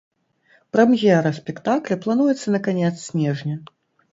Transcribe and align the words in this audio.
Прэм'ера 0.75 1.31
спектакля 1.39 1.99
плануецца 2.07 2.47
на 2.57 2.63
канец 2.69 2.91
снежня. 3.09 3.55